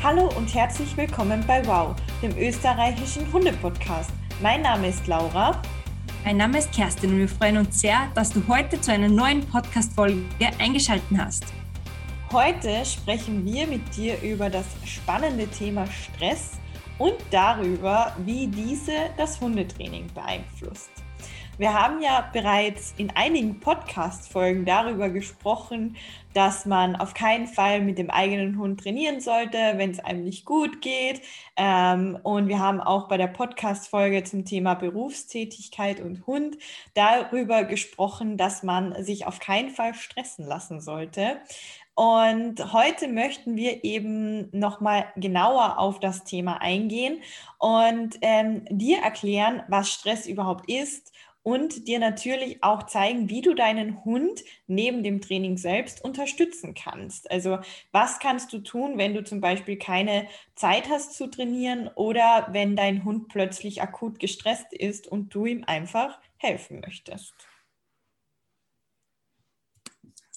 [0.00, 4.12] Hallo und herzlich willkommen bei Wow, dem österreichischen Hundepodcast.
[4.40, 5.60] Mein Name ist Laura.
[6.24, 9.44] Mein Name ist Kerstin und wir freuen uns sehr, dass du heute zu einer neuen
[9.44, 10.22] Podcast-Folge
[10.60, 11.46] eingeschaltet hast.
[12.32, 16.52] Heute sprechen wir mit dir über das spannende Thema Stress
[16.98, 20.92] und darüber, wie diese das Hundetraining beeinflusst.
[21.58, 25.96] Wir haben ja bereits in einigen Podcast-Folgen darüber gesprochen,
[26.32, 30.44] dass man auf keinen Fall mit dem eigenen Hund trainieren sollte, wenn es einem nicht
[30.44, 31.20] gut geht.
[31.56, 36.58] Ähm, und wir haben auch bei der Podcast-Folge zum Thema Berufstätigkeit und Hund
[36.94, 41.40] darüber gesprochen, dass man sich auf keinen Fall stressen lassen sollte.
[41.96, 47.20] Und heute möchten wir eben nochmal genauer auf das Thema eingehen
[47.58, 51.10] und ähm, dir erklären, was Stress überhaupt ist
[51.48, 57.30] und dir natürlich auch zeigen, wie du deinen Hund neben dem Training selbst unterstützen kannst.
[57.30, 57.60] Also
[57.90, 62.76] was kannst du tun, wenn du zum Beispiel keine Zeit hast zu trainieren oder wenn
[62.76, 67.34] dein Hund plötzlich akut gestresst ist und du ihm einfach helfen möchtest.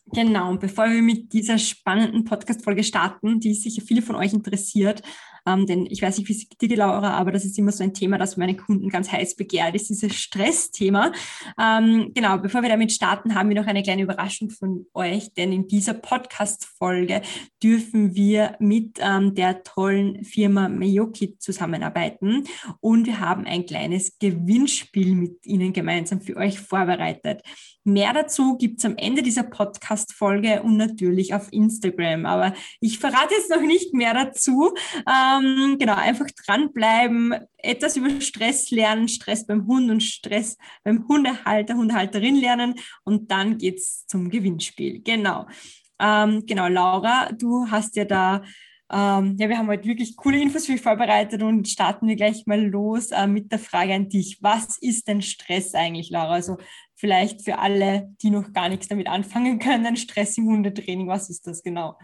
[0.08, 5.04] Genau, und bevor wir mit dieser spannenden Podcast-Folge starten, die sicher viele von euch interessiert,
[5.46, 7.84] ähm, denn ich weiß nicht, wie es dir geht, Laura, aber das ist immer so
[7.84, 11.12] ein Thema, das meine Kunden ganz heiß begehrt, ist dieses Stressthema.
[11.60, 15.52] Ähm, genau, bevor wir damit starten, haben wir noch eine kleine Überraschung von euch, denn
[15.52, 17.22] in dieser Podcast-Folge
[17.64, 22.44] dürfen wir mit ähm, der tollen Firma Meyoki zusammenarbeiten
[22.80, 27.42] und wir haben ein kleines Gewinnspiel mit Ihnen gemeinsam für euch vorbereitet.
[27.84, 29.44] Mehr dazu gibt es am Ende dieser
[29.92, 32.26] Podcast-Folge und natürlich auf Instagram.
[32.26, 34.74] Aber ich verrate jetzt noch nicht mehr dazu.
[34.96, 41.76] Ähm, genau, einfach dranbleiben, etwas über Stress lernen, Stress beim Hund und Stress beim Hundehalter,
[41.76, 45.02] Hundehalterin lernen und dann geht's zum Gewinnspiel.
[45.02, 45.48] Genau.
[46.00, 48.42] Ähm, genau, Laura, du hast ja da
[48.94, 52.46] ähm, ja, wir haben heute wirklich coole Infos für euch vorbereitet und starten wir gleich
[52.46, 54.40] mal los äh, mit der Frage an dich.
[54.42, 56.34] Was ist denn Stress eigentlich, Laura?
[56.34, 56.58] Also
[57.02, 61.48] vielleicht für alle, die noch gar nichts damit anfangen können, Stress im Hundetraining, was ist
[61.48, 61.98] das genau?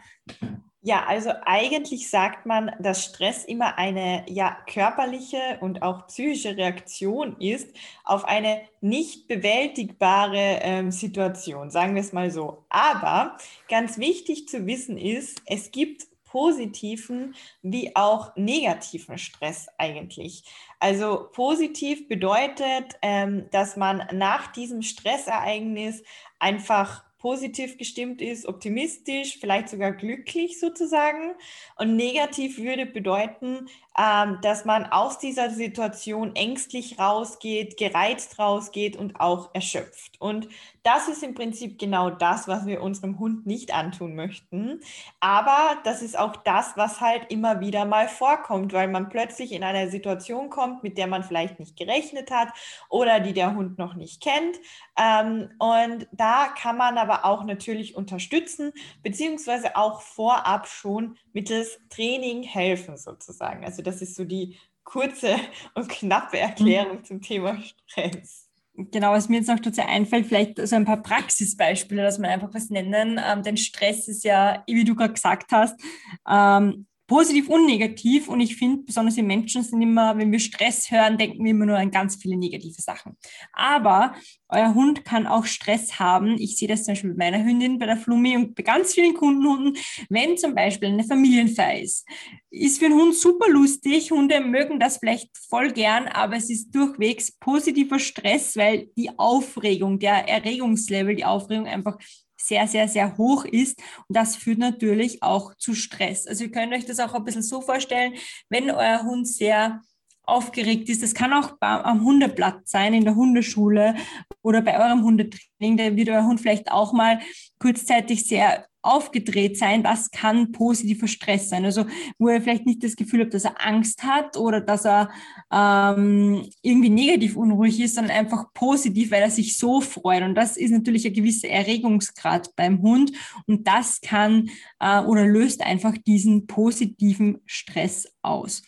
[0.81, 7.35] Ja, also eigentlich sagt man, dass Stress immer eine ja, körperliche und auch psychische Reaktion
[7.39, 7.75] ist
[8.05, 12.65] auf eine nicht bewältigbare ähm, Situation, sagen wir es mal so.
[12.69, 13.37] Aber
[13.69, 20.43] ganz wichtig zu wissen ist, es gibt positiven wie auch negativen Stress eigentlich.
[20.79, 26.03] Also positiv bedeutet, ähm, dass man nach diesem Stressereignis
[26.39, 31.33] einfach positiv gestimmt ist, optimistisch, vielleicht sogar glücklich sozusagen.
[31.75, 33.67] Und negativ würde bedeuten,
[33.97, 40.21] ähm, dass man aus dieser Situation ängstlich rausgeht, gereizt rausgeht und auch erschöpft.
[40.21, 40.47] Und
[40.83, 44.79] das ist im Prinzip genau das, was wir unserem Hund nicht antun möchten.
[45.19, 49.63] Aber das ist auch das, was halt immer wieder mal vorkommt, weil man plötzlich in
[49.63, 52.49] eine Situation kommt, mit der man vielleicht nicht gerechnet hat
[52.89, 54.57] oder die der Hund noch nicht kennt.
[54.97, 58.71] Ähm, und da kann man aber auch natürlich unterstützen,
[59.03, 63.63] beziehungsweise auch vorab schon mittels Training helfen sozusagen.
[63.63, 65.35] Also das ist so die kurze
[65.75, 67.03] und knappe Erklärung mhm.
[67.03, 68.49] zum Thema Stress.
[68.73, 72.53] Genau, was mir jetzt noch dazu einfällt, vielleicht so ein paar Praxisbeispiele, dass man einfach
[72.53, 73.19] was nennen.
[73.23, 75.79] Ähm, denn Stress ist ja, wie du gerade gesagt hast,
[76.27, 78.27] ähm, positiv und negativ.
[78.27, 81.65] Und ich finde, besonders wir Menschen sind immer, wenn wir Stress hören, denken wir immer
[81.65, 83.17] nur an ganz viele negative Sachen.
[83.53, 84.13] Aber
[84.49, 86.35] euer Hund kann auch Stress haben.
[86.39, 89.13] Ich sehe das zum Beispiel bei meiner Hündin, bei der Flummi und bei ganz vielen
[89.13, 89.77] Kundenhunden,
[90.09, 92.05] wenn zum Beispiel eine Familienfeier ist.
[92.49, 94.11] Ist für einen Hund super lustig.
[94.11, 99.99] Hunde mögen das vielleicht voll gern, aber es ist durchwegs positiver Stress, weil die Aufregung,
[99.99, 101.97] der Erregungslevel, die Aufregung einfach
[102.37, 103.79] sehr, sehr, sehr hoch ist.
[104.07, 106.27] Und das führt natürlich auch zu Stress.
[106.27, 108.13] Also ihr könnt euch das auch ein bisschen so vorstellen,
[108.49, 109.81] wenn euer Hund sehr
[110.27, 111.01] aufgeregt ist.
[111.01, 113.95] Das kann auch am Hundeplatz sein, in der Hundeschule
[114.41, 115.77] oder bei eurem Hundetraining.
[115.77, 117.19] Da wird euer Hund vielleicht auch mal
[117.59, 121.65] kurzzeitig sehr aufgedreht sein, das kann positiver Stress sein.
[121.65, 121.85] Also
[122.17, 125.09] wo er vielleicht nicht das Gefühl hat, dass er Angst hat oder dass er
[125.51, 130.23] ähm, irgendwie negativ unruhig ist, sondern einfach positiv, weil er sich so freut.
[130.23, 133.11] Und das ist natürlich ein gewisser Erregungsgrad beim Hund.
[133.45, 138.63] Und das kann äh, oder löst einfach diesen positiven Stress aus.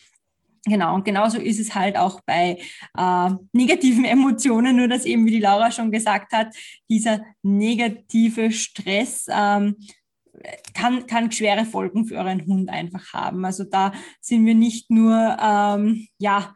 [0.69, 2.59] Genau, und genauso ist es halt auch bei
[2.97, 6.55] äh, negativen Emotionen, nur dass eben, wie die Laura schon gesagt hat,
[6.89, 9.75] dieser negative Stress ähm,
[10.73, 13.45] kann, kann schwere Folgen für euren Hund einfach haben.
[13.45, 16.53] Also da sind wir nicht nur, ähm, ja,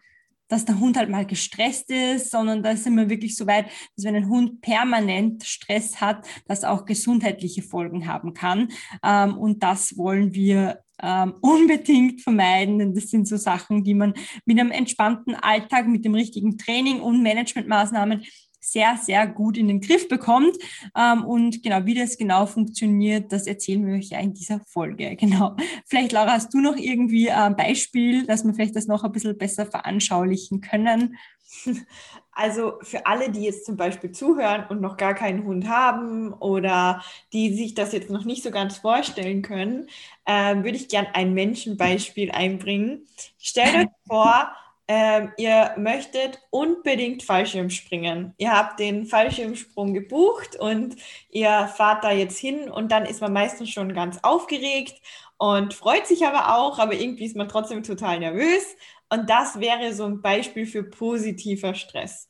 [0.53, 3.65] dass der Hund halt mal gestresst ist, sondern da sind wir wirklich so weit,
[3.95, 8.69] dass wenn ein Hund permanent Stress hat, das auch gesundheitliche Folgen haben kann.
[9.03, 14.13] Ähm, und das wollen wir ähm, unbedingt vermeiden, denn das sind so Sachen, die man
[14.45, 18.23] mit einem entspannten Alltag, mit dem richtigen Training und Managementmaßnahmen
[18.63, 20.57] sehr, sehr gut in den Griff bekommt.
[20.95, 25.17] Ähm, und genau, wie das genau funktioniert, das erzählen wir euch ja in dieser Folge.
[25.23, 25.55] Genau.
[25.85, 29.37] Vielleicht, Laura, hast du noch irgendwie ein Beispiel, dass wir vielleicht das noch ein bisschen
[29.37, 31.17] besser veranschaulichen können?
[32.35, 37.03] Also für alle, die jetzt zum Beispiel zuhören und noch gar keinen Hund haben oder
[37.31, 39.87] die sich das jetzt noch nicht so ganz vorstellen können,
[40.25, 43.05] äh, würde ich gern ein Menschenbeispiel einbringen.
[43.37, 44.51] Stellt euch vor,
[44.95, 48.35] ähm, ihr möchtet unbedingt Fallschirm springen.
[48.37, 50.97] Ihr habt den Fallschirmsprung gebucht und
[51.31, 55.01] ihr fahrt da jetzt hin und dann ist man meistens schon ganz aufgeregt
[55.37, 58.63] und freut sich aber auch, aber irgendwie ist man trotzdem total nervös.
[59.09, 62.29] Und das wäre so ein Beispiel für positiver Stress.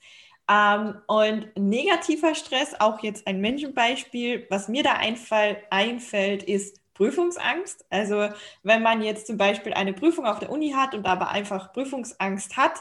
[0.50, 7.86] Ähm, und negativer Stress, auch jetzt ein Menschenbeispiel, was mir da einfall, einfällt, ist Prüfungsangst.
[7.90, 8.30] Also
[8.64, 12.58] wenn man jetzt zum Beispiel eine Prüfung auf der Uni hat und aber einfach Prüfungsangst
[12.58, 12.74] hat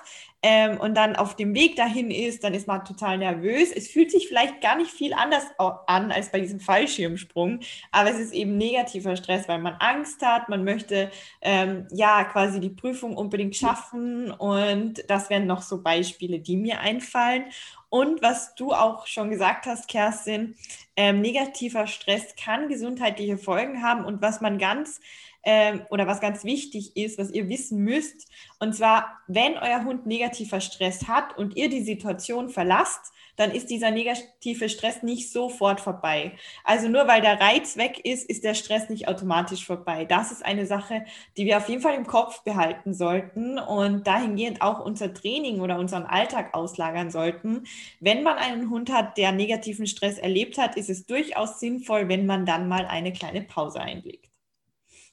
[0.43, 3.73] ähm, und dann auf dem Weg dahin ist, dann ist man total nervös.
[3.73, 5.45] Es fühlt sich vielleicht gar nicht viel anders
[5.87, 7.61] an als bei diesem Fallschirmsprung,
[7.91, 11.11] aber es ist eben negativer Stress, weil man Angst hat, man möchte
[11.41, 16.81] ähm, ja quasi die Prüfung unbedingt schaffen und das wären noch so Beispiele, die mir
[16.81, 17.45] einfallen.
[17.93, 20.55] Und was du auch schon gesagt hast, Kerstin,
[20.97, 24.07] ähm, negativer Stress kann gesundheitliche Folgen haben.
[24.07, 24.99] Und was man ganz
[25.43, 28.31] ähm, oder was ganz wichtig ist, was ihr wissen müsst,
[28.61, 33.71] und zwar, wenn euer Hund negativer Stress hat und ihr die Situation verlasst, dann ist
[33.71, 36.33] dieser negative Stress nicht sofort vorbei.
[36.65, 40.05] Also nur weil der Reiz weg ist, ist der Stress nicht automatisch vorbei.
[40.05, 41.05] Das ist eine Sache,
[41.37, 45.79] die wir auf jeden Fall im Kopf behalten sollten und dahingehend auch unser Training oder
[45.79, 47.65] unseren Alltag auslagern sollten.
[48.01, 52.27] Wenn man einen Hund hat, der negativen Stress erlebt hat, ist es durchaus sinnvoll, wenn
[52.27, 54.33] man dann mal eine kleine Pause einlegt.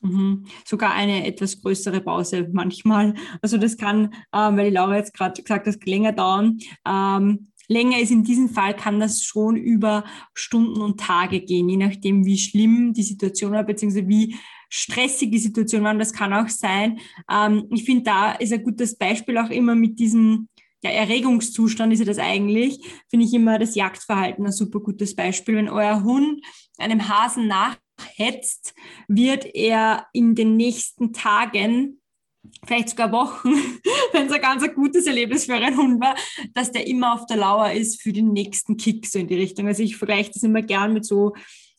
[0.01, 0.45] Mhm.
[0.65, 3.15] Sogar eine etwas größere Pause manchmal.
[3.41, 6.59] Also das kann, ähm, weil die Laura jetzt gerade gesagt hat, länger dauern.
[6.87, 11.77] Ähm, länger ist in diesem Fall, kann das schon über Stunden und Tage gehen, je
[11.77, 14.35] nachdem, wie schlimm die Situation war, beziehungsweise wie
[14.69, 15.93] stressig die Situation war.
[15.93, 16.99] Und das kann auch sein.
[17.31, 20.49] Ähm, ich finde, da ist ein gutes Beispiel auch immer mit diesem
[20.83, 22.79] ja, Erregungszustand ist ja das eigentlich,
[23.09, 25.55] finde ich immer das Jagdverhalten ein super gutes Beispiel.
[25.55, 26.41] Wenn euer Hund
[26.77, 28.73] einem Hasen nachhetzt,
[29.07, 31.99] wird er in den nächsten Tagen
[32.65, 33.49] vielleicht sogar Wochen,
[34.13, 36.15] wenn es ein ganz ein gutes Erlebnis für einen Hund war,
[36.53, 39.67] dass der immer auf der Lauer ist für den nächsten Kick, so in die Richtung.
[39.67, 41.33] Also ich vergleiche das immer gern mit so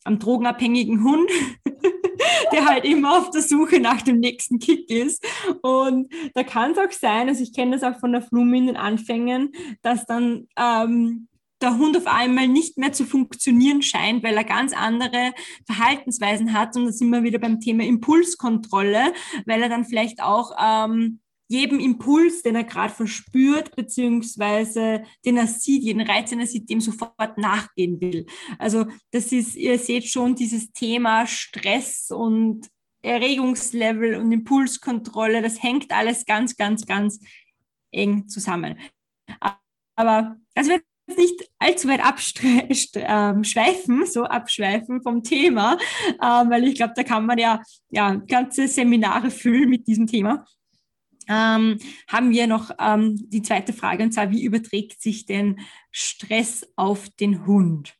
[0.04, 1.30] einem drogenabhängigen Hund,
[2.52, 5.24] der halt immer auf der Suche nach dem nächsten Kick ist.
[5.62, 8.66] Und da kann es auch sein, also ich kenne das auch von der Flume in
[8.66, 9.52] den Anfängen,
[9.82, 11.28] dass dann ähm,
[11.62, 15.32] der Hund auf einmal nicht mehr zu funktionieren scheint, weil er ganz andere
[15.66, 16.76] Verhaltensweisen hat.
[16.76, 19.12] Und da sind wir wieder beim Thema Impulskontrolle,
[19.46, 25.48] weil er dann vielleicht auch ähm, jedem Impuls, den er gerade verspürt, beziehungsweise den er
[25.48, 28.24] sieht, jeden Reiz, den er sieht, dem sofort nachgehen will.
[28.58, 32.68] Also das ist, ihr seht schon dieses Thema Stress und
[33.02, 37.18] Erregungslevel und Impulskontrolle, das hängt alles ganz, ganz, ganz
[37.90, 38.78] eng zusammen.
[39.96, 40.80] Aber also wir
[41.16, 45.78] nicht allzu weit abschweifen, ähm, so abschweifen vom Thema,
[46.22, 50.44] ähm, weil ich glaube, da kann man ja, ja ganze Seminare füllen mit diesem Thema.
[51.28, 55.60] Ähm, haben wir noch ähm, die zweite Frage, und zwar, wie überträgt sich denn
[55.92, 57.94] Stress auf den Hund?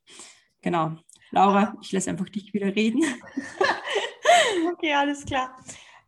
[0.63, 0.97] Genau.
[1.31, 3.05] Laura, ich lasse einfach dich wieder reden.
[4.73, 5.57] okay, alles klar.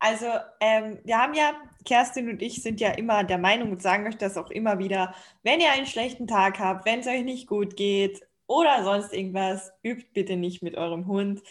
[0.03, 0.27] Also
[0.59, 1.53] ähm, wir haben ja,
[1.85, 5.15] Kerstin und ich sind ja immer der Meinung und sagen euch das auch immer wieder,
[5.45, 9.71] wenn ihr einen schlechten Tag habt, wenn es euch nicht gut geht oder sonst irgendwas,
[9.85, 11.43] übt bitte nicht mit eurem Hund.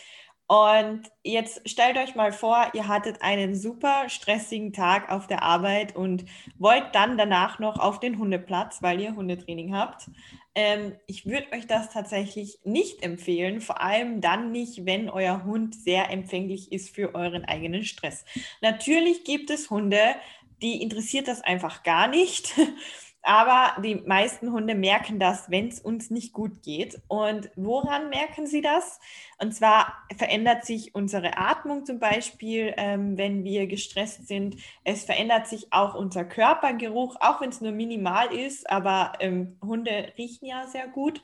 [0.48, 5.96] Und jetzt stellt euch mal vor, ihr hattet einen super stressigen Tag auf der Arbeit
[5.96, 6.25] und
[6.60, 10.10] wollt dann danach noch auf den Hundeplatz, weil ihr Hundetraining habt.
[10.53, 15.75] Ähm, ich würde euch das tatsächlich nicht empfehlen, vor allem dann nicht, wenn euer Hund
[15.75, 18.25] sehr empfänglich ist für euren eigenen Stress.
[18.62, 20.15] Natürlich gibt es Hunde,
[20.62, 22.53] die interessiert das einfach gar nicht.
[23.24, 27.00] Aber die meisten Hunde merken das, wenn es uns nicht gut geht.
[27.08, 29.00] Und woran merken sie das?
[29.41, 34.55] Und zwar verändert sich unsere Atmung zum Beispiel, ähm, wenn wir gestresst sind.
[34.83, 40.13] Es verändert sich auch unser Körpergeruch, auch wenn es nur minimal ist, aber ähm, Hunde
[40.17, 41.21] riechen ja sehr gut.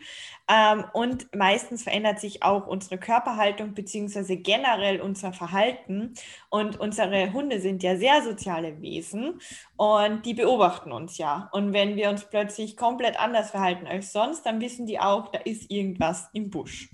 [0.50, 6.14] Ähm, und meistens verändert sich auch unsere Körperhaltung beziehungsweise generell unser Verhalten.
[6.50, 9.40] Und unsere Hunde sind ja sehr soziale Wesen.
[9.76, 11.50] Und die beobachten uns ja.
[11.52, 15.40] Und wenn wir uns plötzlich komplett anders verhalten als sonst, dann wissen die auch, da
[15.40, 16.90] ist irgendwas im Busch.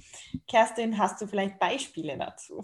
[0.48, 2.64] Kerstin, hast du vielleicht Beispiele dazu?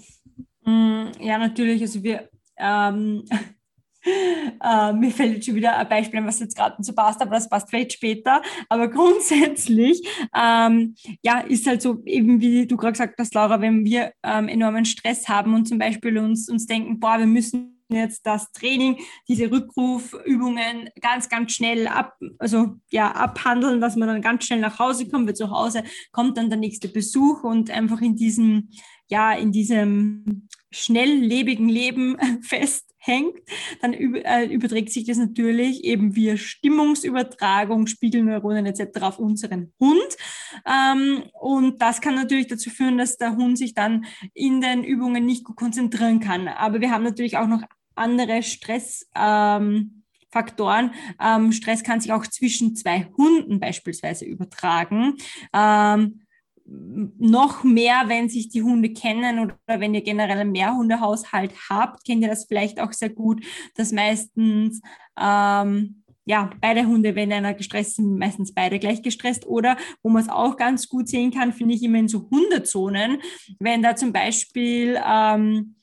[0.63, 1.82] Mm, ja, natürlich.
[1.82, 3.25] Also wir, ähm,
[4.06, 7.50] äh, mir fällt jetzt schon wieder ein Beispiel, was jetzt gerade so passt, aber das
[7.50, 8.41] passt vielleicht später.
[8.68, 10.01] Aber grundsätzlich,
[10.36, 14.48] ähm, ja, ist halt so, eben wie du gerade gesagt hast, Laura, wenn wir ähm,
[14.48, 18.98] enormen Stress haben und zum Beispiel uns, uns denken, boah, wir müssen jetzt das Training,
[19.27, 24.79] diese Rückrufübungen ganz, ganz schnell ab, also ja, abhandeln, dass man dann ganz schnell nach
[24.79, 28.69] Hause kommt, weil zu Hause kommt dann der nächste Besuch und einfach in diesem,
[29.08, 33.36] ja, in diesem schnelllebigen Leben festhängt,
[33.81, 39.01] dann äh, überträgt sich das natürlich eben via Stimmungsübertragung, Spiegelneuronen etc.
[39.01, 40.17] auf unseren Hund.
[40.65, 45.25] Ähm, und das kann natürlich dazu führen, dass der Hund sich dann in den Übungen
[45.25, 46.48] nicht gut konzentrieren kann.
[46.48, 47.63] Aber wir haben natürlich auch noch
[48.00, 50.91] andere Stressfaktoren.
[51.22, 55.15] Ähm, ähm, Stress kann sich auch zwischen zwei Hunden beispielsweise übertragen.
[55.53, 56.22] Ähm,
[56.65, 62.22] noch mehr, wenn sich die Hunde kennen oder wenn ihr generell einen Mehrhundehaushalt habt, kennt
[62.22, 63.44] ihr das vielleicht auch sehr gut,
[63.75, 64.79] dass meistens
[65.20, 69.48] ähm, ja, beide Hunde, wenn einer gestresst sind, meistens beide gleich gestresst.
[69.48, 73.18] Oder wo man es auch ganz gut sehen kann, finde ich immer in so Hundezonen,
[73.60, 75.74] wenn da zum Beispiel ähm,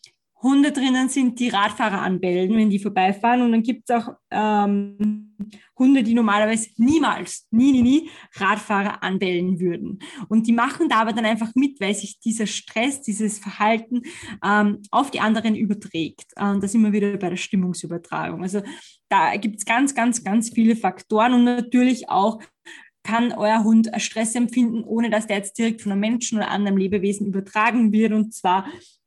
[0.46, 3.42] Hunde drinnen sind, die Radfahrer anbellen, wenn die vorbeifahren.
[3.42, 5.36] Und dann gibt es auch ähm,
[5.78, 9.98] Hunde, die normalerweise niemals, nie, nie, nie Radfahrer anbellen würden.
[10.28, 14.02] Und die machen da aber dann einfach mit, weil sich dieser Stress, dieses Verhalten
[14.44, 16.32] ähm, auf die anderen überträgt.
[16.38, 18.42] Und das immer wieder bei der Stimmungsübertragung.
[18.42, 18.62] Also
[19.08, 22.40] da gibt es ganz, ganz, ganz viele Faktoren und natürlich auch
[23.06, 26.76] kann euer Hund Stress empfinden, ohne dass der jetzt direkt von einem Menschen oder anderem
[26.76, 28.12] Lebewesen übertragen wird.
[28.12, 28.66] Und zwar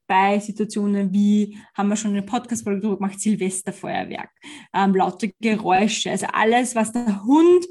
[0.09, 4.31] bei Situationen wie, haben wir schon eine Podcast-Folge drüber gemacht, Silvesterfeuerwerk,
[4.73, 7.65] ähm, laute Geräusche, also alles, was der Hund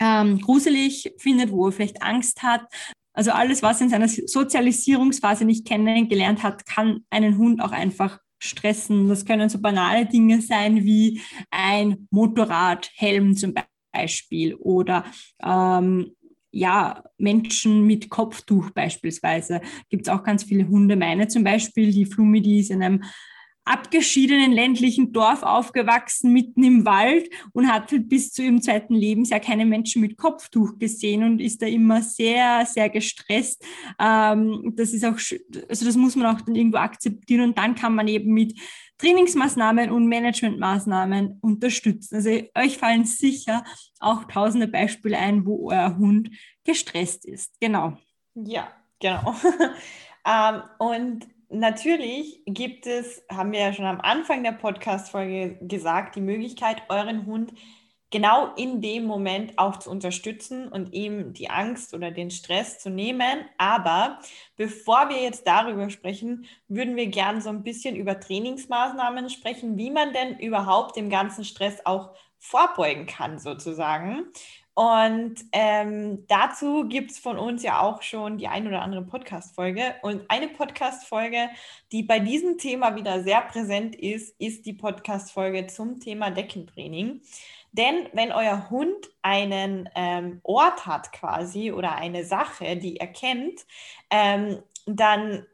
[0.00, 2.62] ähm, gruselig findet, wo er vielleicht Angst hat.
[3.12, 8.20] Also alles, was er in seiner Sozialisierungsphase nicht kennengelernt hat, kann einen Hund auch einfach
[8.38, 9.08] stressen.
[9.08, 11.20] Das können so banale Dinge sein wie
[11.50, 13.54] ein Motorradhelm zum
[13.92, 15.04] Beispiel oder
[15.42, 16.12] ähm,
[16.56, 19.60] ja, Menschen mit Kopftuch beispielsweise.
[19.90, 20.96] Gibt es auch ganz viele Hunde.
[20.96, 23.02] Meine zum Beispiel, die Flumi, die ist in einem
[23.66, 29.40] abgeschiedenen ländlichen Dorf aufgewachsen, mitten im Wald und hat halt bis zu ihrem zweiten Lebensjahr
[29.40, 33.62] keine Menschen mit Kopftuch gesehen und ist da immer sehr, sehr gestresst.
[33.98, 35.18] Ähm, das ist auch,
[35.68, 38.58] also das muss man auch dann irgendwo akzeptieren und dann kann man eben mit
[38.98, 42.16] Trainingsmaßnahmen und Managementmaßnahmen unterstützen.
[42.16, 43.64] Also euch fallen sicher
[44.00, 46.30] auch tausende Beispiele ein, wo euer Hund
[46.64, 47.60] gestresst ist.
[47.60, 47.96] Genau.
[48.34, 48.68] Ja,
[49.00, 49.34] genau.
[50.26, 56.20] ähm, und natürlich gibt es, haben wir ja schon am Anfang der Podcast-Folge gesagt, die
[56.20, 57.52] Möglichkeit, euren Hund
[58.10, 62.90] genau in dem Moment auch zu unterstützen und ihm die Angst oder den Stress zu
[62.90, 63.44] nehmen.
[63.58, 64.20] Aber
[64.56, 69.90] bevor wir jetzt darüber sprechen, würden wir gern so ein bisschen über Trainingsmaßnahmen sprechen, wie
[69.90, 74.26] man denn überhaupt dem ganzen Stress auch vorbeugen kann, sozusagen.
[74.78, 79.94] Und ähm, dazu gibt es von uns ja auch schon die ein oder andere Podcast-Folge.
[80.02, 81.48] Und eine Podcast-Folge,
[81.92, 87.22] die bei diesem Thema wieder sehr präsent ist, ist die Podcast-Folge zum Thema Deckentraining.
[87.76, 93.66] Denn wenn euer Hund einen ähm, Ort hat quasi oder eine Sache, die er kennt,
[94.10, 95.46] ähm, dann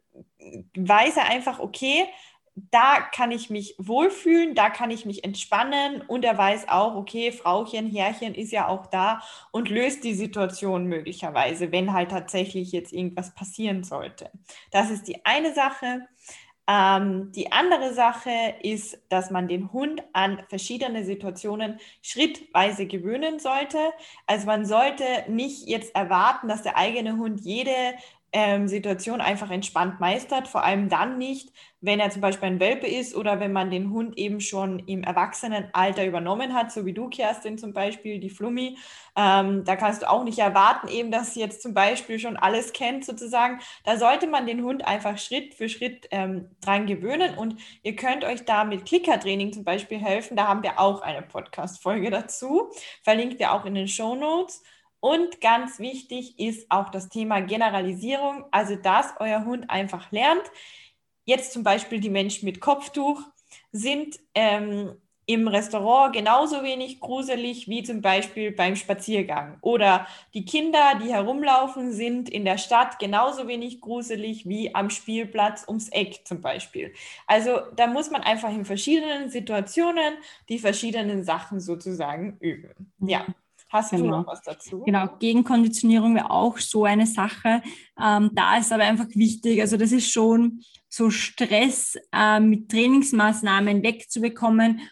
[0.76, 2.07] weiß er einfach, okay,
[2.55, 7.33] da kann ich mich wohlfühlen, da kann ich mich entspannen und er weiß auch, okay,
[7.33, 12.93] Frauchen, Herrchen ist ja auch da und löst die Situation möglicherweise, wenn halt tatsächlich jetzt
[12.93, 14.31] irgendwas passieren sollte.
[14.71, 16.07] Das ist die eine Sache.
[16.69, 18.31] Ähm, die andere Sache
[18.62, 23.78] ist, dass man den Hund an verschiedene Situationen schrittweise gewöhnen sollte.
[24.26, 27.95] Also man sollte nicht jetzt erwarten, dass der eigene Hund jede
[28.33, 32.87] ähm, Situation einfach entspannt meistert, vor allem dann nicht, wenn er zum Beispiel ein Welpe
[32.87, 37.09] ist oder wenn man den Hund eben schon im Erwachsenenalter übernommen hat, so wie du,
[37.09, 38.79] Kerstin zum Beispiel, die Flummi.
[39.17, 42.73] Ähm, da kannst du auch nicht erwarten, eben, dass sie jetzt zum Beispiel schon alles
[42.73, 43.61] kennt, sozusagen.
[43.85, 48.25] Da sollte man den Hund einfach Schritt für Schritt ähm, dran gewöhnen und ihr könnt
[48.25, 50.37] euch da mit Klickertraining zum Beispiel helfen.
[50.37, 52.71] Da haben wir auch eine Podcast-Folge dazu.
[53.03, 54.62] Verlinkt ihr auch in den Show Notes.
[55.02, 60.44] Und ganz wichtig ist auch das Thema Generalisierung, also dass euer Hund einfach lernt.
[61.25, 63.21] Jetzt zum Beispiel die Menschen mit Kopftuch
[63.73, 64.92] sind ähm,
[65.26, 69.59] im Restaurant genauso wenig gruselig wie zum Beispiel beim Spaziergang.
[69.61, 75.64] Oder die Kinder, die herumlaufen, sind in der Stadt genauso wenig gruselig wie am Spielplatz
[75.66, 76.92] ums Eck zum Beispiel.
[77.26, 80.14] Also da muss man einfach in verschiedenen Situationen
[80.49, 82.92] die verschiedenen Sachen sozusagen üben.
[83.00, 83.26] Ja.
[83.73, 84.02] Hast genau.
[84.02, 84.83] du noch was dazu?
[84.85, 87.62] Genau, Gegenkonditionierung wäre auch so eine Sache.
[88.00, 93.83] Ähm, da ist aber einfach wichtig, also das ist schon so Stress äh, mit Trainingsmaßnahmen
[93.83, 94.83] wegzubekommen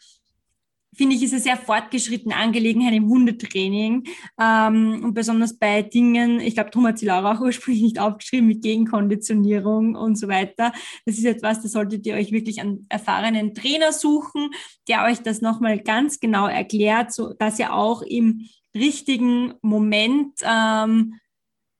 [1.00, 4.04] finde ich, ist eine sehr fortgeschrittene Angelegenheit im Hundetraining.
[4.38, 8.46] Ähm, und besonders bei Dingen, ich glaube, darum hat sie Laura auch ursprünglich nicht aufgeschrieben,
[8.46, 10.72] mit Gegenkonditionierung und so weiter.
[11.06, 14.50] Das ist etwas, da solltet ihr euch wirklich einen erfahrenen Trainer suchen,
[14.88, 21.14] der euch das nochmal ganz genau erklärt, so dass ihr auch im richtigen Moment ähm,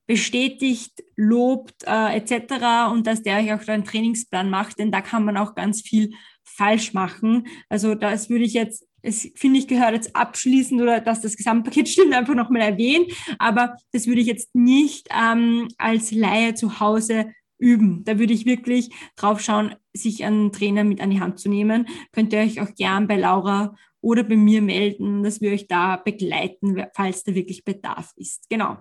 [0.06, 2.90] bestätigt, lobt äh, etc.
[2.90, 6.12] und dass der euch auch einen Trainingsplan macht, denn da kann man auch ganz viel
[6.42, 7.46] falsch machen.
[7.68, 11.88] Also das würde ich jetzt es finde ich gehört jetzt abschließend oder dass das Gesamtpaket
[11.88, 13.06] stimmt, einfach nochmal erwähnen.
[13.38, 18.04] Aber das würde ich jetzt nicht ähm, als Laie zu Hause üben.
[18.04, 21.86] Da würde ich wirklich drauf schauen, sich einen Trainer mit an die Hand zu nehmen.
[22.12, 25.96] Könnt ihr euch auch gern bei Laura oder bei mir melden, dass wir euch da
[25.96, 28.48] begleiten, falls da wirklich Bedarf ist.
[28.48, 28.78] Genau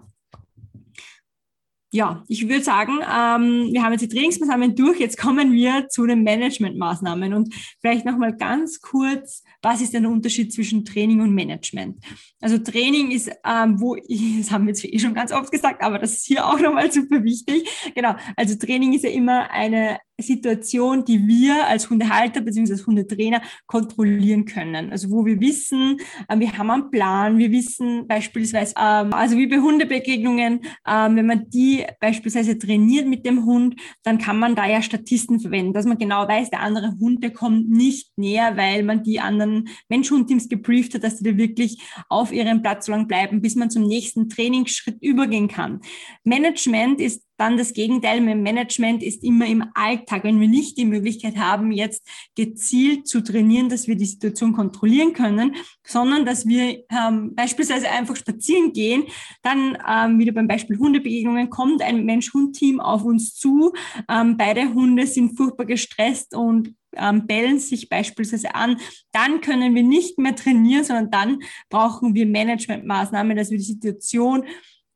[1.91, 4.99] ja, ich würde sagen, ähm, wir haben jetzt die Trainingsmaßnahmen durch.
[4.99, 10.11] Jetzt kommen wir zu den Managementmaßnahmen und vielleicht nochmal ganz kurz, was ist denn der
[10.11, 12.03] Unterschied zwischen Training und Management?
[12.41, 13.95] Also Training ist, ähm, wo
[14.37, 16.91] das haben wir jetzt eh schon ganz oft gesagt, aber das ist hier auch nochmal
[16.91, 17.69] super wichtig.
[17.95, 22.83] Genau, also Training ist ja immer eine Situation, die wir als Hundehalter bzw.
[22.85, 24.91] Hundetrainer kontrollieren können.
[24.91, 25.97] Also wo wir wissen,
[26.27, 31.25] äh, wir haben einen Plan, wir wissen beispielsweise, ähm, also wie bei Hundebegegnungen, ähm, wenn
[31.25, 35.85] man die beispielsweise trainiert mit dem Hund, dann kann man da ja Statisten verwenden, dass
[35.85, 39.48] man genau weiß, der andere Hund, der kommt nicht näher, weil man die anderen
[39.89, 43.69] Mensch-Hund-Teams gebrieft hat, dass die da wirklich auf ihrem Platz so lang bleiben, bis man
[43.69, 45.81] zum nächsten Trainingsschritt übergehen kann.
[46.23, 50.85] Management ist dann das Gegenteil mit Management ist immer im Alltag, wenn wir nicht die
[50.85, 52.05] Möglichkeit haben, jetzt
[52.35, 55.55] gezielt zu trainieren, dass wir die Situation kontrollieren können,
[55.85, 59.05] sondern dass wir ähm, beispielsweise einfach spazieren gehen,
[59.41, 63.73] dann ähm, wieder beim Beispiel Hundebegegnungen kommt ein Mensch-Hund-Team auf uns zu.
[64.09, 68.77] Ähm, beide Hunde sind furchtbar gestresst und ähm, bellen sich beispielsweise an,
[69.11, 74.43] dann können wir nicht mehr trainieren, sondern dann brauchen wir Managementmaßnahmen, dass wir die Situation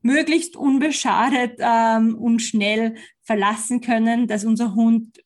[0.03, 5.23] möglichst unbeschadet ähm, und schnell verlassen können, dass unser Hund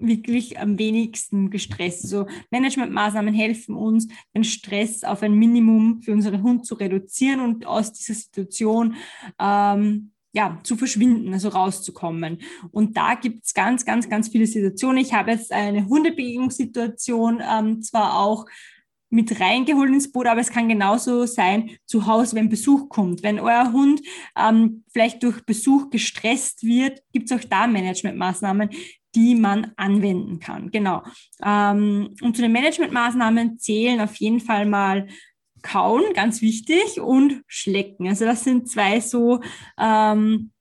[0.00, 2.04] wirklich am wenigsten gestresst.
[2.04, 7.66] Also Managementmaßnahmen helfen uns, den Stress auf ein Minimum für unseren Hund zu reduzieren und
[7.66, 8.94] aus dieser Situation
[9.38, 12.38] ähm, ja, zu verschwinden, also rauszukommen.
[12.70, 14.98] Und da gibt es ganz, ganz, ganz viele Situationen.
[14.98, 18.46] Ich habe jetzt eine Hundebegegnungssituation ähm, zwar auch
[19.10, 23.22] mit reingeholt ins Boot, aber es kann genauso sein zu Hause, wenn Besuch kommt.
[23.22, 24.00] Wenn euer Hund
[24.38, 28.70] ähm, vielleicht durch Besuch gestresst wird, gibt es auch da Managementmaßnahmen,
[29.16, 30.70] die man anwenden kann.
[30.70, 31.02] Genau.
[31.44, 35.08] Ähm, und zu den Managementmaßnahmen zählen auf jeden Fall mal
[35.62, 38.08] Kauen, ganz wichtig, und Schlecken.
[38.08, 39.40] Also das sind zwei so
[39.78, 40.52] ähm,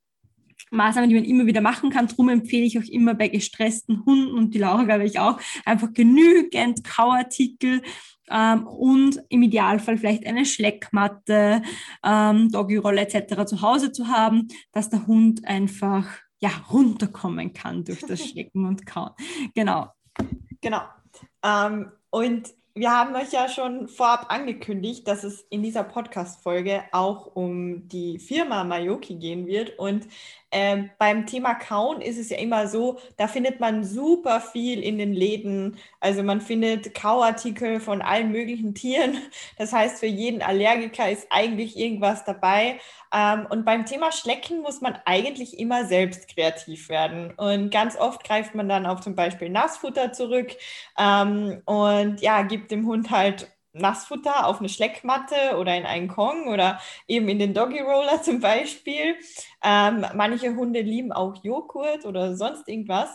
[0.71, 2.07] Maßnahmen, die man immer wieder machen kann.
[2.07, 5.93] Darum empfehle ich auch immer bei gestressten Hunden und die Laura, glaube ich, auch, einfach
[5.93, 7.81] genügend Kauartikel
[8.29, 11.61] ähm, und im Idealfall vielleicht eine Schleckmatte,
[12.03, 13.45] ähm, Doggyrolle etc.
[13.45, 16.05] zu Hause zu haben, dass der Hund einfach
[16.39, 19.11] ja, runterkommen kann durch das Schlecken und Kauen.
[19.53, 19.87] Genau.
[20.61, 20.81] Genau.
[21.43, 27.35] Ähm, und wir haben euch ja schon vorab angekündigt, dass es in dieser Podcast-Folge auch
[27.35, 29.77] um die Firma Mayoki gehen wird.
[29.77, 30.07] Und
[30.51, 34.97] ähm, beim Thema Kauen ist es ja immer so, da findet man super viel in
[34.97, 35.77] den Läden.
[35.99, 39.17] Also man findet Kauartikel von allen möglichen Tieren.
[39.57, 42.79] Das heißt, für jeden Allergiker ist eigentlich irgendwas dabei.
[43.13, 47.31] Ähm, und beim Thema Schlecken muss man eigentlich immer selbst kreativ werden.
[47.35, 50.55] Und ganz oft greift man dann auf zum Beispiel Nassfutter zurück
[50.97, 56.47] ähm, und ja, gibt dem Hund halt Nassfutter auf eine Schleckmatte oder in einen Kong
[56.47, 59.15] oder eben in den Doggy Roller zum Beispiel.
[59.63, 63.09] Ähm, manche Hunde lieben auch Joghurt oder sonst irgendwas.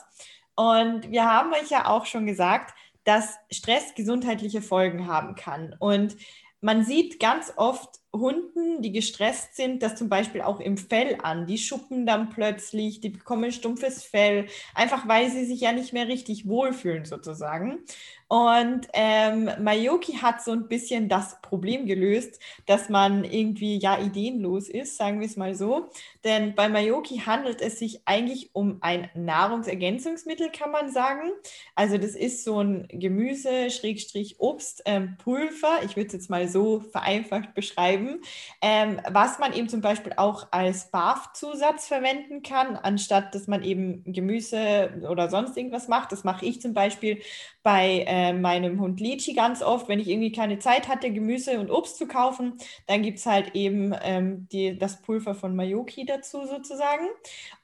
[0.55, 5.75] Und wir haben euch ja auch schon gesagt, dass Stress gesundheitliche Folgen haben kann.
[5.79, 6.17] Und
[6.65, 11.47] man sieht ganz oft Hunden, die gestresst sind, das zum Beispiel auch im Fell an.
[11.47, 16.09] Die schuppen dann plötzlich, die bekommen stumpfes Fell, einfach weil sie sich ja nicht mehr
[16.09, 17.81] richtig wohlfühlen sozusagen.
[18.35, 24.69] Und ähm, Mayoki hat so ein bisschen das Problem gelöst, dass man irgendwie ja ideenlos
[24.69, 25.89] ist, sagen wir es mal so.
[26.25, 31.31] Denn bei Mayoki handelt es sich eigentlich um ein Nahrungsergänzungsmittel, kann man sagen.
[31.77, 36.49] Also das ist so ein Gemüse, Schrägstrich Obst, ähm, Pulver, ich würde es jetzt mal
[36.49, 38.21] so vereinfacht beschreiben,
[38.61, 44.03] ähm, was man eben zum Beispiel auch als BAF-Zusatz verwenden kann, anstatt dass man eben
[44.13, 46.11] Gemüse oder sonst irgendwas macht.
[46.11, 47.23] Das mache ich zum Beispiel
[47.65, 51.71] bei äh, meinem Hund Lichi ganz oft, wenn ich irgendwie keine Zeit hatte, Gemüse und
[51.71, 56.47] Obst zu kaufen, dann gibt es halt eben ähm, die, das Pulver von Mayoki dazu
[56.47, 57.07] sozusagen.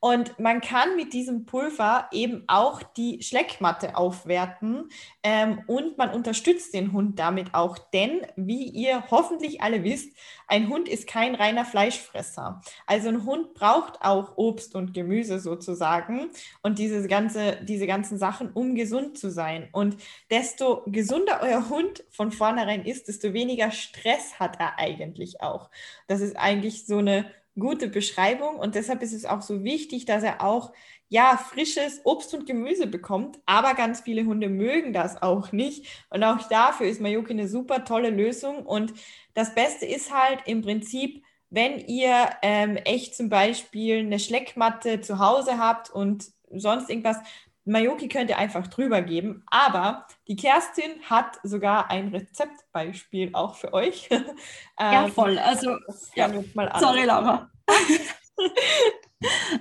[0.00, 4.88] Und man kann mit diesem Pulver eben auch die Schleckmatte aufwerten
[5.22, 10.16] ähm, und man unterstützt den Hund damit auch, denn wie ihr hoffentlich alle wisst,
[10.50, 12.60] ein Hund ist kein reiner Fleischfresser.
[12.86, 16.30] Also ein Hund braucht auch Obst und Gemüse sozusagen
[16.62, 19.68] und diese, ganze, diese ganzen Sachen, um gesund zu sein.
[19.72, 19.96] Und
[20.30, 25.70] desto gesunder euer Hund von vornherein ist, desto weniger Stress hat er eigentlich auch.
[26.08, 28.56] Das ist eigentlich so eine gute Beschreibung.
[28.56, 30.72] Und deshalb ist es auch so wichtig, dass er auch
[31.08, 35.86] ja frisches Obst und Gemüse bekommt, aber ganz viele Hunde mögen das auch nicht.
[36.08, 38.64] Und auch dafür ist Mayoki eine super tolle Lösung.
[38.64, 38.94] Und
[39.34, 45.18] das Beste ist halt im Prinzip, wenn ihr ähm, echt zum Beispiel eine Schleckmatte zu
[45.18, 47.18] Hause habt und sonst irgendwas,
[47.64, 53.72] Mayoki könnt ihr einfach drüber geben, aber die Kerstin hat sogar ein Rezeptbeispiel auch für
[53.72, 54.08] euch.
[54.78, 55.38] ja, ähm, voll.
[55.38, 55.76] Also,
[56.14, 56.30] ja.
[56.78, 57.50] sorry, Laura.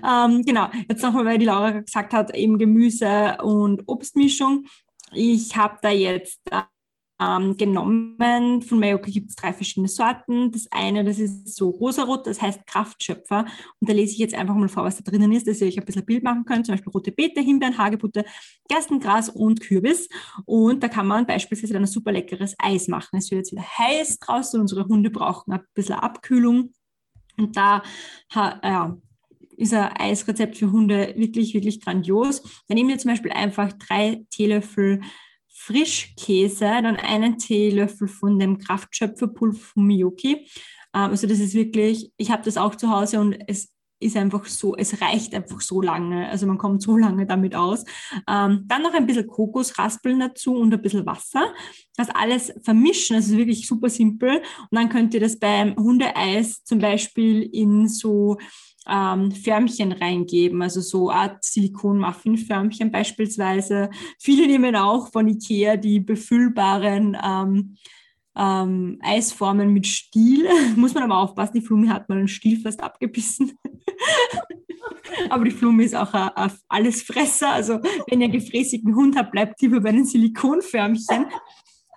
[0.03, 4.65] ähm, genau, jetzt nochmal, weil die Laura gesagt hat, eben Gemüse- und Obstmischung.
[5.11, 6.39] Ich habe da jetzt
[7.19, 8.61] ähm, genommen.
[8.61, 10.51] Von Mayoka gibt es drei verschiedene Sorten.
[10.51, 13.45] Das eine, das ist so rosarot, das heißt Kraftschöpfer.
[13.79, 15.77] Und da lese ich jetzt einfach mal vor, was da drinnen ist, dass ihr euch
[15.77, 16.65] ein bisschen ein Bild machen könnt.
[16.65, 18.23] Zum Beispiel rote Beete, Himbeeren, Hagebutte,
[18.69, 20.07] Gerstengras und Kürbis.
[20.45, 23.17] Und da kann man beispielsweise dann ein super leckeres Eis machen.
[23.17, 24.59] Es wird jetzt wieder heiß draußen.
[24.59, 26.73] Unsere Hunde brauchen ein bisschen Abkühlung.
[27.37, 27.83] Und da
[28.33, 28.97] ja,
[29.57, 32.41] ist ein Eisrezept für Hunde wirklich, wirklich grandios.
[32.67, 35.01] Dann nehmen wir zum Beispiel einfach drei Teelöffel
[35.61, 40.47] Frischkäse, dann einen Teelöffel von dem Kraftschöpferpulver von Miyuki.
[40.93, 43.69] Ähm, also das ist wirklich, ich habe das auch zu Hause und es
[43.99, 46.29] ist einfach so, es reicht einfach so lange.
[46.29, 47.83] Also man kommt so lange damit aus.
[48.27, 51.53] Ähm, dann noch ein bisschen Kokosraspeln dazu und ein bisschen Wasser.
[51.97, 54.37] Das alles vermischen, das ist wirklich super simpel.
[54.37, 58.37] Und dann könnt ihr das beim Hundeeis zum Beispiel in so
[58.89, 63.89] ähm, Förmchen reingeben, also so Art Silikon-Muffin-Förmchen beispielsweise.
[64.19, 67.75] Viele nehmen auch von Ikea die befüllbaren ähm,
[68.35, 70.47] ähm, Eisformen mit Stiel.
[70.75, 73.53] Muss man aber aufpassen, die Flumi hat mal einen Stiel fast abgebissen.
[75.29, 77.51] aber die Flumi ist auch ein, ein Allesfresser.
[77.51, 81.27] Also wenn ihr gefräßigen Hund habt, bleibt lieber bei den Silikonförmchen.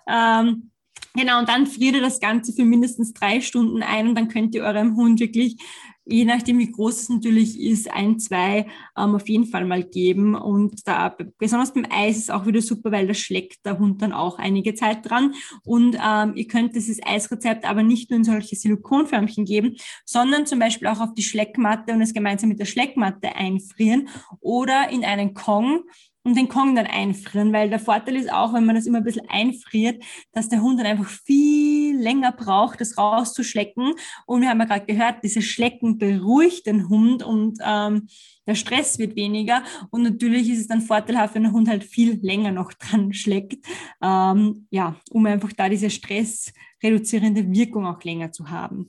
[0.07, 0.69] Ähm,
[1.15, 4.55] Genau, und dann friert ihr das Ganze für mindestens drei Stunden ein und dann könnt
[4.55, 5.57] ihr eurem Hund wirklich
[6.05, 10.35] je nachdem, wie groß es natürlich ist, ein, zwei ähm, auf jeden Fall mal geben.
[10.35, 14.13] Und da, besonders beim Eis ist auch wieder super, weil da schlägt der Hund dann
[14.13, 15.33] auch einige Zeit dran.
[15.63, 20.59] Und ähm, ihr könnt dieses Eisrezept aber nicht nur in solche Silikonförmchen geben, sondern zum
[20.59, 24.09] Beispiel auch auf die Schleckmatte und es gemeinsam mit der Schleckmatte einfrieren
[24.41, 25.83] oder in einen Kong
[26.23, 29.03] und den Kong dann einfrieren, weil der Vorteil ist auch, wenn man das immer ein
[29.03, 33.93] bisschen einfriert, dass der Hund dann einfach viel länger braucht, das rauszuschlecken.
[34.25, 38.07] Und wir haben ja gerade gehört, dieses Schlecken beruhigt den Hund und ähm,
[38.47, 39.63] der Stress wird weniger.
[39.89, 43.65] Und natürlich ist es dann vorteilhaft, wenn der Hund halt viel länger noch dran schleckt,
[44.01, 48.87] ähm, ja, um einfach da diese stressreduzierende Wirkung auch länger zu haben.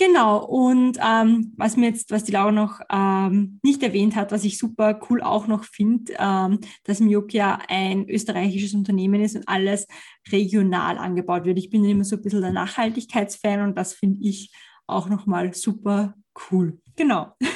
[0.00, 4.44] Genau, und ähm, was mir jetzt, was die Laura noch ähm, nicht erwähnt hat, was
[4.44, 9.88] ich super cool auch noch finde, ähm, dass Miokia ein österreichisches Unternehmen ist und alles
[10.30, 11.58] regional angebaut wird.
[11.58, 14.52] Ich bin immer so ein bisschen der Nachhaltigkeitsfan und das finde ich
[14.86, 16.14] auch nochmal super
[16.50, 16.80] cool.
[16.94, 17.32] Genau.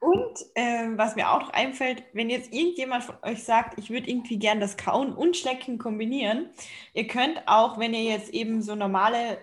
[0.00, 4.08] Und ähm, was mir auch noch einfällt, wenn jetzt irgendjemand von euch sagt, ich würde
[4.08, 6.50] irgendwie gern das Kauen und Schlecken kombinieren,
[6.94, 9.38] ihr könnt auch, wenn ihr jetzt eben so normale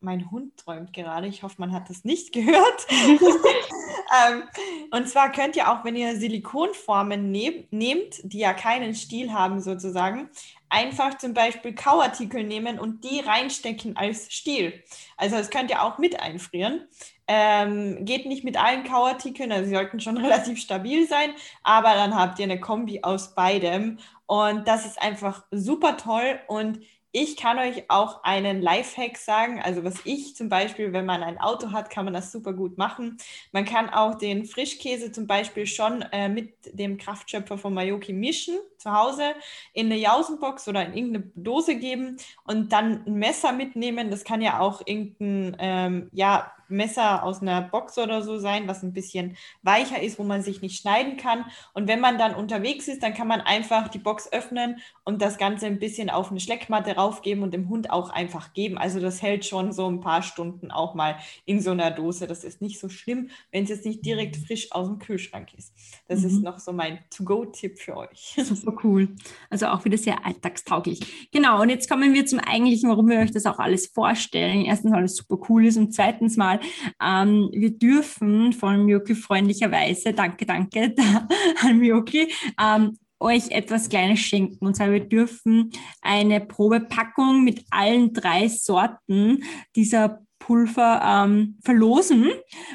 [0.00, 1.26] mein Hund träumt gerade.
[1.26, 2.86] Ich hoffe, man hat das nicht gehört.
[2.90, 4.42] ähm,
[4.90, 9.60] und zwar könnt ihr auch, wenn ihr Silikonformen nehm, nehmt, die ja keinen Stiel haben
[9.60, 10.28] sozusagen,
[10.68, 14.82] einfach zum Beispiel Kauartikel nehmen und die reinstecken als Stiel.
[15.16, 16.86] Also das könnt ihr auch mit einfrieren.
[17.30, 22.14] Ähm, geht nicht mit allen Kauartikeln, also sie sollten schon relativ stabil sein, aber dann
[22.14, 27.58] habt ihr eine Kombi aus beidem und das ist einfach super toll und Ich kann
[27.58, 29.62] euch auch einen Lifehack sagen.
[29.62, 32.76] Also was ich zum Beispiel, wenn man ein Auto hat, kann man das super gut
[32.76, 33.16] machen.
[33.50, 38.58] Man kann auch den Frischkäse zum Beispiel schon äh, mit dem Kraftschöpfer von Mayoki mischen
[38.76, 39.34] zu Hause
[39.72, 44.10] in eine Jausenbox oder in irgendeine Dose geben und dann ein Messer mitnehmen.
[44.10, 48.82] Das kann ja auch irgendein ähm, ja, Messer aus einer Box oder so sein, was
[48.82, 51.44] ein bisschen weicher ist, wo man sich nicht schneiden kann.
[51.74, 55.38] Und wenn man dann unterwegs ist, dann kann man einfach die Box öffnen und das
[55.38, 58.78] Ganze ein bisschen auf eine Schleckmatte raufgeben und dem Hund auch einfach geben.
[58.78, 62.26] Also das hält schon so ein paar Stunden auch mal in so einer Dose.
[62.26, 65.72] Das ist nicht so schlimm, wenn es jetzt nicht direkt frisch aus dem Kühlschrank ist.
[66.08, 66.26] Das mhm.
[66.26, 68.36] ist noch so mein To-Go-Tipp für euch.
[68.36, 69.08] Super cool.
[69.50, 71.28] Also auch wieder sehr alltagstauglich.
[71.32, 74.64] Genau, und jetzt kommen wir zum eigentlichen, warum wir euch das auch alles vorstellen.
[74.64, 76.57] Erstens, weil es super cool ist und zweitens mal,
[77.02, 80.94] ähm, wir dürfen von Mioki freundlicherweise, danke, danke
[81.62, 84.66] an Mioki, ähm, euch etwas Kleines schenken.
[84.66, 85.70] Und zwar, wir dürfen
[86.02, 89.42] eine Probepackung mit allen drei Sorten
[89.74, 92.30] dieser Pulver ähm, verlosen.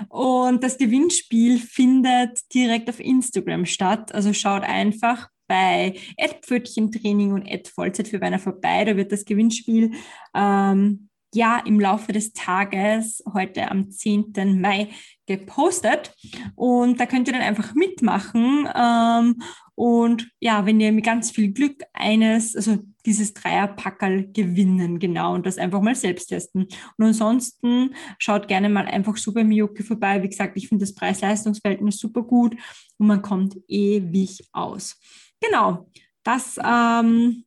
[0.10, 4.14] Und das Gewinnspiel findet direkt auf Instagram statt.
[4.14, 5.96] Also schaut einfach bei
[6.42, 8.86] Pfötchentraining und Vollzeit für Weiner vorbei.
[8.86, 9.92] Da wird das Gewinnspiel
[10.36, 14.60] ähm, ja im Laufe des Tages, heute am 10.
[14.60, 14.90] Mai,
[15.26, 16.14] gepostet.
[16.56, 18.68] Und da könnt ihr dann einfach mitmachen.
[18.76, 19.42] Ähm,
[19.76, 25.46] und ja, wenn ihr mit ganz viel Glück eines, also dieses Dreierpackerl gewinnen, genau, und
[25.46, 26.68] das einfach mal selbst testen.
[26.98, 30.22] Und ansonsten schaut gerne mal einfach so bei Miyoki vorbei.
[30.22, 32.56] Wie gesagt, ich finde das Preis-Leistungs-Verhältnis super gut
[32.98, 35.00] und man kommt ewig aus.
[35.42, 35.90] Genau,
[36.24, 37.44] das ähm,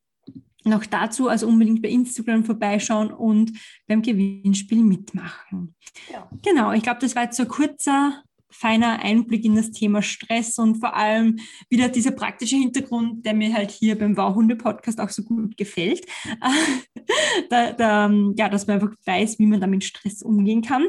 [0.67, 3.53] noch dazu, also unbedingt bei Instagram vorbeischauen und
[3.87, 5.75] beim Gewinnspiel mitmachen.
[6.13, 6.29] Ja.
[6.43, 8.23] Genau, ich glaube, das war jetzt so ein kurzer
[8.59, 11.39] feiner Einblick in das Thema Stress und vor allem
[11.69, 16.07] wieder dieser praktische Hintergrund, der mir halt hier beim Wauhunde-Podcast auch so gut gefällt.
[17.51, 20.87] da, da, ja, dass man einfach weiß, wie man damit Stress umgehen kann.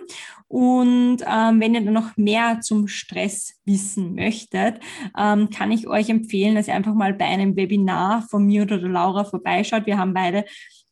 [0.47, 4.79] Und ähm, wenn ihr dann noch mehr zum Stress wissen möchtet,
[5.17, 8.77] ähm, kann ich euch empfehlen, dass ihr einfach mal bei einem Webinar von mir oder
[8.77, 9.85] der Laura vorbeischaut.
[9.85, 10.45] Wir haben beide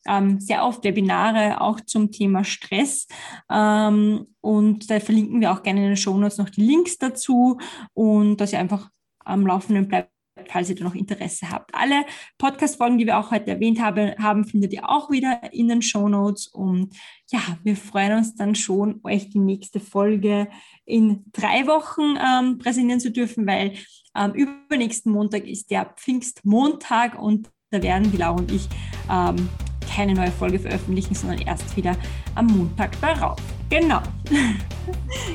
[0.08, 3.06] ähm, sehr oft Webinare auch zum Thema Stress.
[3.50, 7.58] Ähm, und da verlinken wir auch gerne in den Shownotes noch die Links dazu
[7.94, 8.90] und dass ihr einfach
[9.24, 10.10] am Laufenden bleibt
[10.48, 11.74] falls ihr da noch Interesse habt.
[11.74, 12.04] Alle
[12.38, 16.08] Podcast-Folgen, die wir auch heute erwähnt haben, haben, findet ihr auch wieder in den Show
[16.08, 16.46] Notes.
[16.46, 16.94] Und
[17.30, 20.48] ja, wir freuen uns dann schon, euch die nächste Folge
[20.84, 23.74] in drei Wochen ähm, präsentieren zu dürfen, weil
[24.14, 28.68] ähm, übernächsten Montag ist der Pfingstmontag und da werden die Laura und ich
[29.10, 29.48] ähm,
[29.94, 31.96] keine neue Folge veröffentlichen, sondern erst wieder
[32.34, 33.38] am Montag darauf.
[33.68, 34.00] Genau.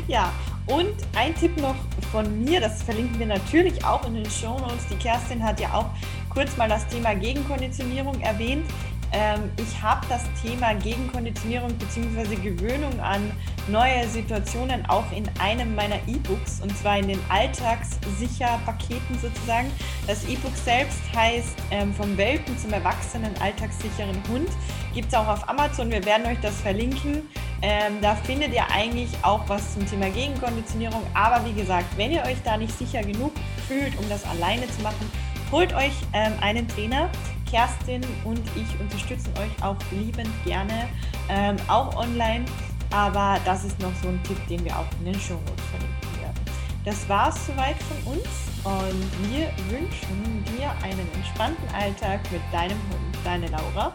[0.08, 0.32] Ja,
[0.68, 1.76] und ein Tipp noch
[2.12, 4.88] von mir, das verlinken wir natürlich auch in den Show Notes.
[4.90, 5.90] Die Kerstin hat ja auch
[6.30, 8.66] kurz mal das Thema Gegenkonditionierung erwähnt.
[9.14, 12.36] Ähm, ich habe das Thema Gegenkonditionierung bzw.
[12.36, 13.32] Gewöhnung an
[13.68, 19.70] neue Situationen auch in einem meiner E-Books und zwar in den Alltagssicher-Paketen sozusagen.
[20.08, 24.50] Das E-Book selbst heißt ähm, Vom Welpen zum Erwachsenen alltagssicheren Hund.
[24.94, 27.24] Gibt es auch auf Amazon, wir werden euch das verlinken.
[27.62, 31.04] Ähm, da findet ihr eigentlich auch was zum Thema Gegenkonditionierung.
[31.14, 33.34] Aber wie gesagt, wenn ihr euch da nicht sicher genug
[33.68, 35.12] fühlt, um das alleine zu machen,
[35.52, 37.10] holt euch ähm, einen Trainer.
[37.52, 40.88] Kerstin und ich unterstützen euch auch liebend gerne,
[41.30, 42.46] ähm, auch online.
[42.92, 46.22] Aber das ist noch so ein Tipp, den wir auch in den Show Notes verlinken
[46.22, 46.40] werden.
[46.84, 48.28] Das war es soweit von uns
[48.64, 53.94] und wir wünschen dir einen entspannten Alltag mit deinem Hund, deine Laura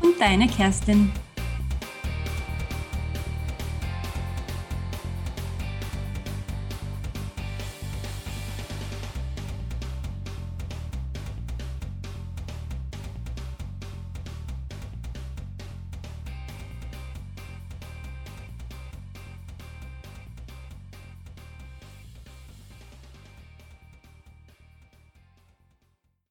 [0.00, 1.10] und deine Kerstin.